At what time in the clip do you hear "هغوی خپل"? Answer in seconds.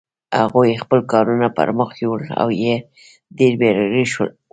0.41-0.99